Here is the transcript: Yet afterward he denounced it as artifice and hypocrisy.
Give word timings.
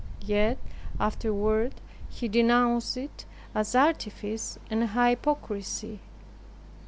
Yet 0.25 0.57
afterward 0.99 1.75
he 2.09 2.27
denounced 2.27 2.97
it 2.97 3.25
as 3.53 3.75
artifice 3.75 4.57
and 4.67 4.89
hypocrisy. 4.89 5.99